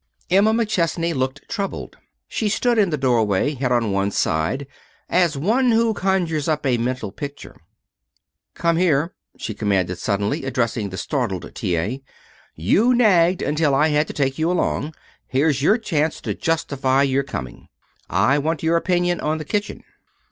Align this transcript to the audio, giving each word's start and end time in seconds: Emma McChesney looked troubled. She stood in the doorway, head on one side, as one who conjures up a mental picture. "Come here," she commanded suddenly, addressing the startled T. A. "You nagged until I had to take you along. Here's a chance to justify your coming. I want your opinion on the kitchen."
Emma 0.31 0.51
McChesney 0.51 1.13
looked 1.13 1.47
troubled. 1.47 1.95
She 2.27 2.49
stood 2.49 2.79
in 2.79 2.89
the 2.89 2.97
doorway, 2.97 3.53
head 3.53 3.71
on 3.71 3.91
one 3.91 4.09
side, 4.09 4.65
as 5.07 5.37
one 5.37 5.69
who 5.73 5.93
conjures 5.93 6.47
up 6.47 6.65
a 6.65 6.79
mental 6.79 7.11
picture. 7.11 7.55
"Come 8.55 8.77
here," 8.77 9.13
she 9.37 9.53
commanded 9.53 9.99
suddenly, 9.99 10.43
addressing 10.43 10.89
the 10.89 10.97
startled 10.97 11.53
T. 11.53 11.77
A. 11.77 12.01
"You 12.55 12.95
nagged 12.95 13.43
until 13.43 13.75
I 13.75 13.89
had 13.89 14.07
to 14.07 14.13
take 14.13 14.39
you 14.39 14.49
along. 14.49 14.95
Here's 15.27 15.63
a 15.63 15.77
chance 15.77 16.19
to 16.21 16.33
justify 16.33 17.03
your 17.03 17.21
coming. 17.21 17.67
I 18.09 18.39
want 18.39 18.63
your 18.63 18.77
opinion 18.77 19.19
on 19.19 19.37
the 19.37 19.45
kitchen." 19.45 19.83